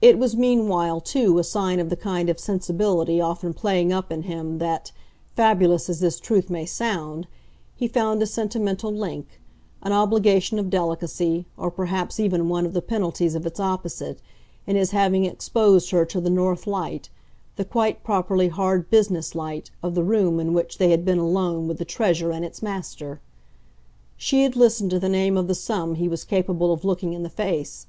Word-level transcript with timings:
It 0.00 0.18
was 0.18 0.34
meanwhile 0.36 1.00
too 1.00 1.38
a 1.38 1.44
sign 1.44 1.78
of 1.78 1.88
the 1.88 1.94
kind 1.94 2.28
of 2.28 2.40
sensibility 2.40 3.20
often 3.20 3.54
playing 3.54 3.92
up 3.92 4.10
in 4.10 4.24
him 4.24 4.58
that 4.58 4.90
fabulous 5.36 5.88
as 5.88 6.00
this 6.00 6.18
truth 6.18 6.50
may 6.50 6.66
sound 6.66 7.28
he 7.76 7.86
found 7.86 8.20
a 8.20 8.26
sentimental 8.26 8.90
link, 8.90 9.40
an 9.80 9.92
obligation 9.92 10.58
of 10.58 10.68
delicacy, 10.68 11.46
or 11.56 11.70
perhaps 11.70 12.18
even 12.18 12.48
one 12.48 12.66
of 12.66 12.72
the 12.72 12.82
penalties 12.82 13.36
of 13.36 13.46
its 13.46 13.60
opposite, 13.60 14.20
in 14.66 14.74
his 14.74 14.90
having 14.90 15.26
exposed 15.26 15.90
her 15.92 16.04
to 16.06 16.20
the 16.20 16.28
north 16.28 16.66
light, 16.66 17.08
the 17.54 17.64
quite 17.64 18.02
properly 18.02 18.48
hard 18.48 18.90
business 18.90 19.32
light, 19.32 19.70
of 19.80 19.94
the 19.94 20.02
room 20.02 20.40
in 20.40 20.54
which 20.54 20.78
they 20.78 20.90
had 20.90 21.04
been 21.04 21.20
alone 21.20 21.68
with 21.68 21.78
the 21.78 21.84
treasure 21.84 22.32
and 22.32 22.44
its 22.44 22.64
master. 22.64 23.20
She 24.16 24.42
had 24.42 24.56
listened 24.56 24.90
to 24.90 24.98
the 24.98 25.08
name 25.08 25.36
of 25.36 25.46
the 25.46 25.54
sum 25.54 25.94
he 25.94 26.08
was 26.08 26.24
capable 26.24 26.72
of 26.72 26.84
looking 26.84 27.12
in 27.12 27.22
the 27.22 27.30
face. 27.30 27.86